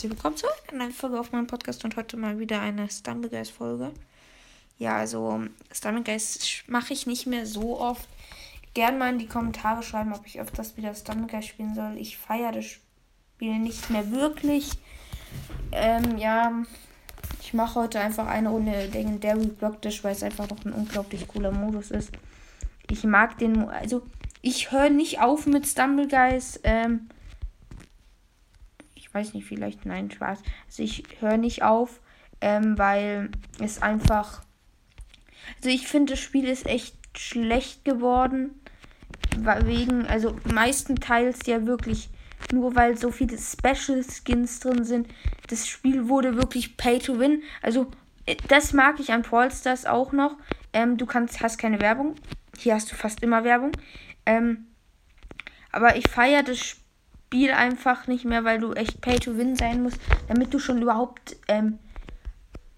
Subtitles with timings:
[0.00, 3.92] herzlich willkommen zu einer Folge auf meinem Podcast und heute mal wieder eine Stumblegeist-Folge.
[4.78, 8.08] Ja, also Stumblegeist mache ich nicht mehr so oft.
[8.72, 11.98] Gern mal in die Kommentare schreiben, ob ich öfters wieder Stumblegeist spielen soll.
[11.98, 14.70] Ich feiere das Spiel nicht mehr wirklich.
[15.70, 16.50] Ähm, ja,
[17.42, 21.28] ich mache heute einfach eine Runde Legendary Block Dash, weil es einfach noch ein unglaublich
[21.28, 22.10] cooler Modus ist.
[22.88, 24.00] Ich mag den, also
[24.40, 26.60] ich höre nicht auf mit Stumblegeist.
[26.64, 27.10] Ähm,
[29.12, 30.40] weiß nicht, vielleicht, nein, Spaß.
[30.66, 32.00] Also ich höre nicht auf,
[32.40, 34.42] ähm, weil es einfach.
[35.56, 38.50] Also ich finde, das Spiel ist echt schlecht geworden.
[39.64, 42.10] Wegen, also meistenteils ja wirklich
[42.52, 45.08] nur weil so viele Special Skins drin sind.
[45.48, 47.42] Das Spiel wurde wirklich Pay to Win.
[47.62, 47.90] Also
[48.26, 50.36] äh, das mag ich an Brawl Stars auch noch.
[50.72, 52.16] Ähm, du kannst, hast keine Werbung.
[52.58, 53.72] Hier hast du fast immer Werbung.
[54.26, 54.66] Ähm,
[55.72, 56.79] aber ich feiere das Spiel
[57.30, 60.82] Spiel einfach nicht mehr, weil du echt Pay to Win sein musst, damit du schon
[60.82, 61.78] überhaupt ähm,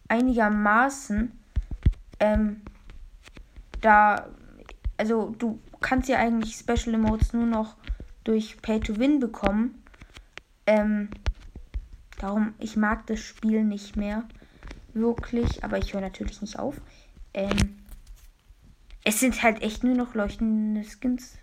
[0.08, 1.32] einigermaßen
[2.20, 2.60] ähm,
[3.80, 4.28] da,
[4.98, 7.76] also du kannst ja eigentlich Special Emotes nur noch
[8.24, 9.82] durch Pay to Win bekommen.
[10.66, 11.08] Ähm,
[12.18, 14.24] darum, ich mag das Spiel nicht mehr
[14.92, 16.78] wirklich, aber ich höre natürlich nicht auf.
[17.32, 17.78] Ähm,
[19.02, 21.38] es sind halt echt nur noch leuchtende Skins.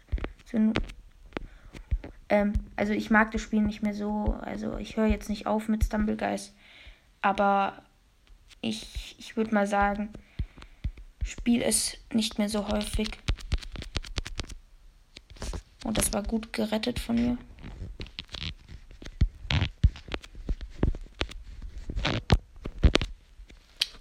[2.30, 4.38] Ähm, also ich mag das Spiel nicht mehr so.
[4.42, 6.54] Also ich höre jetzt nicht auf mit Stumblegeist.
[7.22, 7.82] Aber
[8.62, 10.10] ich, ich würde mal sagen,
[11.24, 13.10] Spiel es nicht mehr so häufig.
[15.84, 17.38] Und das war gut gerettet von mir.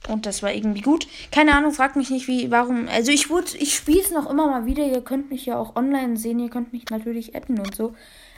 [0.08, 1.06] Und das war irgendwie gut.
[1.30, 2.88] Keine Ahnung, fragt mich nicht, wie, warum.
[2.88, 4.84] Also ich wurde, ich spiele es noch immer mal wieder.
[4.84, 6.38] Ihr könnt mich ja auch online sehen.
[6.40, 7.94] Ihr könnt mich natürlich adden und so.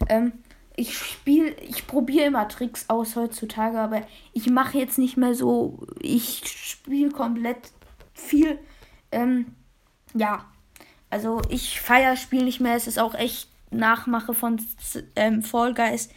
[0.08, 0.32] Ähm,
[0.77, 4.02] ich spiele, ich probiere immer Tricks aus heutzutage, aber
[4.33, 5.86] ich mache jetzt nicht mehr so.
[6.00, 7.70] Ich spiele komplett
[8.14, 8.58] viel.
[9.12, 9.46] Ähm,
[10.14, 10.45] ja.
[11.08, 12.74] Also ich feiere Spiel nicht mehr.
[12.77, 14.61] Es ist auch echt Nachmache von
[15.16, 16.08] ähm, Fall Guys.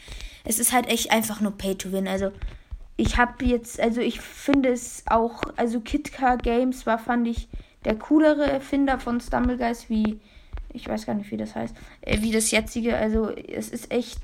[0.46, 2.08] Es ist halt echt einfach nur Pay to Win.
[2.08, 2.32] Also
[2.96, 7.48] ich habe jetzt, also ich finde es auch, also Kitka Games war, fand ich,
[7.86, 10.20] der coolere Erfinder von Stumblegeist, wie,
[10.72, 12.96] ich weiß gar nicht, wie das heißt, äh, wie das jetzige.
[12.98, 14.20] Also es ist echt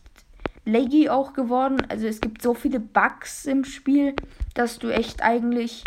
[0.66, 1.78] laggy auch geworden.
[1.90, 4.16] Also es gibt so viele Bugs im Spiel,
[4.54, 5.84] dass du echt eigentlich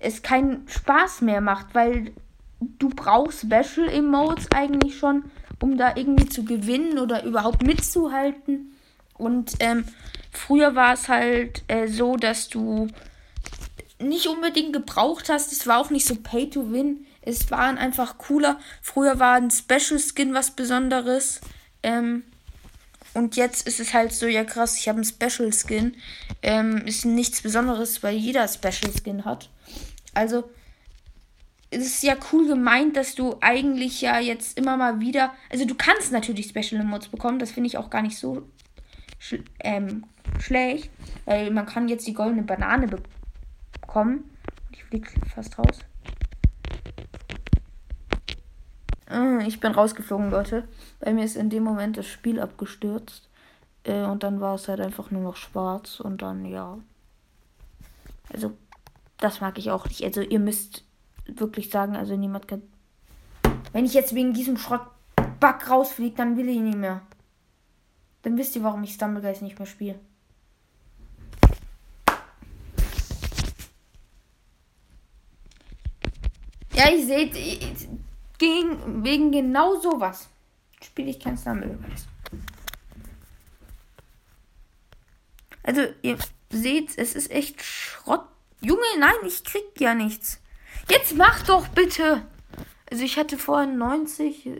[0.00, 2.12] es keinen Spaß mehr macht, weil
[2.60, 5.24] du brauchst Special Emotes eigentlich schon,
[5.62, 8.73] um da irgendwie zu gewinnen oder überhaupt mitzuhalten.
[9.14, 9.84] Und ähm,
[10.34, 12.88] Früher war es halt äh, so, dass du
[14.00, 15.52] nicht unbedingt gebraucht hast.
[15.52, 17.06] Es war auch nicht so Pay to Win.
[17.22, 18.58] Es waren einfach cooler.
[18.82, 21.40] Früher war ein Special Skin was Besonderes.
[21.82, 22.24] Ähm,
[23.14, 25.96] und jetzt ist es halt so, ja krass, ich habe einen Special Skin.
[26.42, 29.48] Ähm, ist nichts Besonderes, weil jeder Special Skin hat.
[30.14, 30.50] Also,
[31.70, 35.32] es ist ja cool gemeint, dass du eigentlich ja jetzt immer mal wieder.
[35.48, 37.38] Also, du kannst natürlich Special Emotes bekommen.
[37.38, 38.48] Das finde ich auch gar nicht so
[39.60, 40.04] ähm,
[40.38, 40.90] schlecht,
[41.24, 42.88] weil man kann jetzt die goldene Banane
[43.80, 44.30] bekommen.
[44.70, 45.80] Ich fliege fast raus.
[49.06, 50.66] Ah, ich bin rausgeflogen, Leute.
[51.00, 53.28] Bei mir ist in dem Moment das Spiel abgestürzt.
[53.84, 56.00] Äh, und dann war es halt einfach nur noch schwarz.
[56.00, 56.78] Und dann, ja.
[58.32, 58.56] Also,
[59.18, 60.02] das mag ich auch nicht.
[60.04, 60.84] Also, ihr müsst
[61.26, 62.62] wirklich sagen, also niemand kann.
[63.72, 67.02] Wenn ich jetzt wegen diesem Schrottbug rausfliege, dann will ich nicht mehr.
[68.24, 70.00] Dann wisst ihr, warum ich Stumblegeist nicht mehr spiele.
[76.72, 77.34] Ja, ihr seht,
[78.38, 80.28] gegen, wegen genau sowas
[80.82, 82.08] spiele ich kein Stumblegeist.
[85.62, 86.16] Also, ihr
[86.50, 88.26] seht, es ist echt Schrott.
[88.60, 90.40] Junge, nein, ich krieg ja nichts.
[90.88, 92.26] Jetzt mach doch bitte.
[92.90, 94.46] Also ich hatte vorhin 90.
[94.46, 94.52] Äh,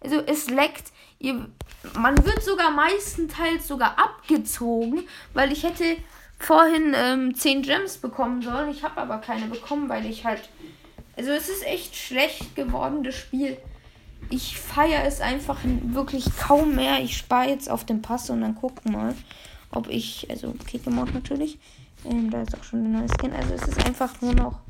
[0.00, 0.92] also es leckt.
[1.18, 1.50] Ihr,
[1.98, 5.04] man wird sogar meistenteils sogar abgezogen,
[5.34, 5.96] weil ich hätte
[6.38, 8.70] vorhin ähm, 10 Gems bekommen sollen.
[8.70, 10.48] Ich habe aber keine bekommen, weil ich halt.
[11.16, 13.56] Also es ist echt schlecht geworden, das Spiel.
[14.30, 17.00] Ich feiere es einfach wirklich kaum mehr.
[17.00, 19.14] Ich spare jetzt auf den Pass und dann gucken mal,
[19.70, 20.28] ob ich.
[20.30, 21.58] Also Kickemod natürlich.
[22.04, 23.32] Ähm, da ist auch schon der neue Skin.
[23.32, 24.60] Also es ist einfach nur noch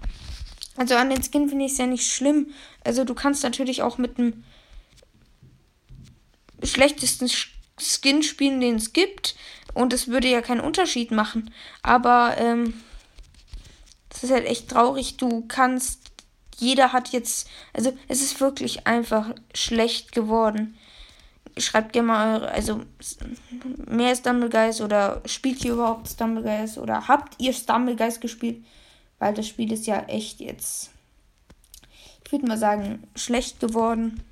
[0.79, 2.47] also an den Skin finde ich es ja nicht schlimm.
[2.85, 4.45] Also du kannst natürlich auch mit dem
[6.79, 7.29] schlechtesten
[7.79, 9.35] Skin spielen, den es gibt.
[9.75, 11.53] Und es würde ja keinen Unterschied machen.
[11.83, 12.75] Aber ähm,
[14.09, 15.17] das ist halt echt traurig.
[15.17, 16.13] Du kannst.
[16.57, 17.49] Jeder hat jetzt.
[17.73, 20.77] Also es ist wirklich einfach schlecht geworden.
[21.57, 22.81] schreibt gerne mal eure, also
[23.87, 28.65] mehr Stumblegeist oder spielt ihr überhaupt Stumblegeist oder habt ihr Stumblegeist gespielt?
[29.19, 30.91] Weil das Spiel ist ja echt jetzt,
[32.25, 34.23] ich würde mal sagen, schlecht geworden.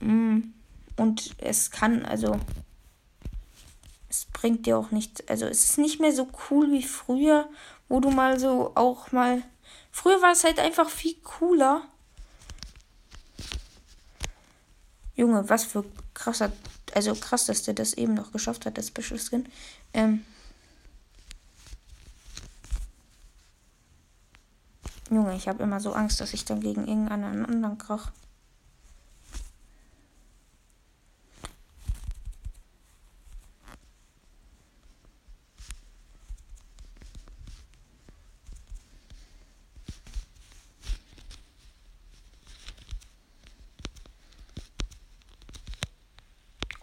[0.00, 0.57] Mm.
[0.98, 2.38] Und es kann, also,
[4.10, 5.26] es bringt dir auch nichts.
[5.28, 7.48] Also, es ist nicht mehr so cool wie früher,
[7.88, 9.42] wo du mal so auch mal.
[9.90, 11.82] Früher war es halt einfach viel cooler.
[15.14, 15.84] Junge, was für
[16.14, 16.52] krasser.
[16.94, 19.46] Also krass, dass der das eben noch geschafft hat, das Special Skin.
[19.92, 20.24] Ähm.
[25.10, 28.12] Junge, ich habe immer so Angst, dass ich dann gegen irgendeinen anderen krach.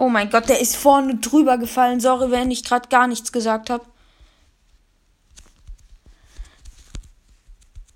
[0.06, 2.00] Oh mein Gott, der ist vorne drüber gefallen.
[2.00, 3.84] Sorry, wenn ich gerade gar nichts gesagt habe.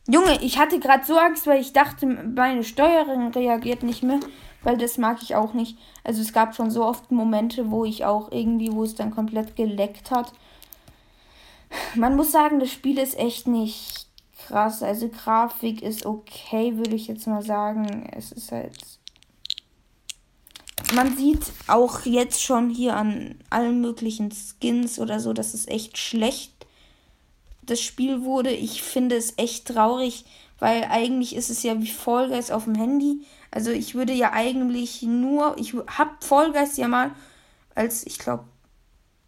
[0.07, 4.19] Junge, ich hatte gerade so Angst, weil ich dachte, meine Steuerung reagiert nicht mehr,
[4.63, 5.77] weil das mag ich auch nicht.
[6.03, 9.55] Also es gab schon so oft Momente, wo ich auch irgendwie, wo es dann komplett
[9.55, 10.33] geleckt hat.
[11.93, 14.07] Man muss sagen, das Spiel ist echt nicht
[14.47, 14.81] krass.
[14.81, 18.09] Also Grafik ist okay, würde ich jetzt mal sagen.
[18.11, 18.98] Es ist halt
[20.93, 25.97] man sieht auch jetzt schon hier an allen möglichen Skins oder so, dass es echt
[25.97, 26.53] schlecht
[27.63, 28.51] das Spiel wurde.
[28.51, 30.25] Ich finde es echt traurig,
[30.57, 33.25] weil eigentlich ist es ja wie Fall Guys auf dem Handy.
[33.51, 37.11] Also ich würde ja eigentlich nur, ich hab Fall Guys ja mal
[37.75, 38.45] als, ich glaube,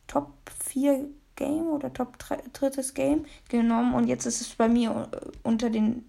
[0.08, 0.34] Top
[0.68, 5.10] 4 Game oder Top 3, drittes Game genommen und jetzt ist es bei mir
[5.44, 6.06] unter den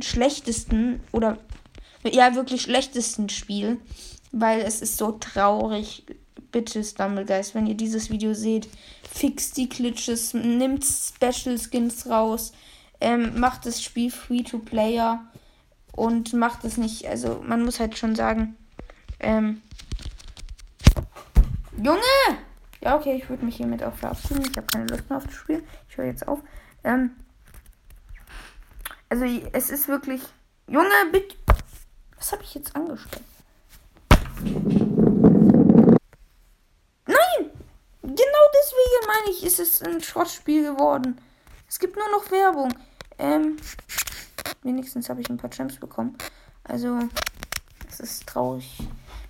[0.00, 1.38] schlechtesten oder
[2.02, 3.80] ja wirklich schlechtesten Spielen
[4.32, 6.04] weil es ist so traurig.
[6.52, 8.68] Bitte, Stumblegeist, wenn ihr dieses Video seht,
[9.08, 12.52] fix die Glitches, nimmt Special Skins raus,
[13.00, 15.24] ähm, macht das Spiel Free-to-Player
[15.92, 18.56] und macht es nicht, also man muss halt schon sagen,
[19.20, 19.62] ähm,
[21.76, 22.00] Junge!
[22.82, 24.44] Ja, okay, ich würde mich hiermit auch verabschieden.
[24.50, 25.62] Ich habe keine Lust mehr auf das Spiel.
[25.88, 26.40] Ich höre jetzt auf.
[26.84, 27.10] Ähm,
[29.08, 30.20] also, es ist wirklich.
[30.66, 31.36] Junge, bitte.
[32.16, 33.24] Was habe ich jetzt angestellt?
[37.06, 37.50] Nein!
[38.02, 38.16] Genau
[39.20, 41.18] deswegen meine ich, ist es ein Schrottspiel geworden.
[41.68, 42.72] Es gibt nur noch Werbung.
[43.18, 43.56] Ähm,
[44.62, 46.16] wenigstens habe ich ein paar Gems bekommen.
[46.64, 46.98] Also,
[47.88, 48.78] es ist traurig.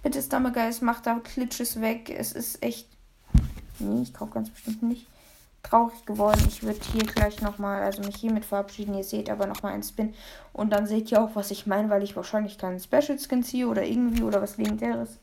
[0.03, 2.11] Bitte, Stammergeist, macht da Klitsches weg.
[2.11, 2.89] Es ist echt.
[3.79, 5.07] Nee, ich kaufe ganz bestimmt nicht.
[5.63, 6.43] Traurig geworden.
[6.49, 8.95] Ich würde hier gleich nochmal, also mich hiermit verabschieden.
[8.95, 10.15] Ihr seht aber nochmal einen Spin.
[10.53, 13.69] Und dann seht ihr auch, was ich meine, weil ich wahrscheinlich keinen Special Skin ziehe
[13.69, 15.19] oder irgendwie oder was legendäres.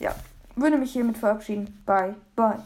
[0.00, 0.14] Ja,
[0.56, 1.82] würde mich hiermit verabschieden.
[1.86, 2.60] Bye, bye.